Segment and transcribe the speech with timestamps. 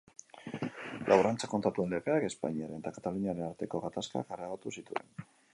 [1.09, 5.31] Laborantza Kontratuen Legeak Espainiaren eta Kataluniaren arteko gatazkak areagotu zituen.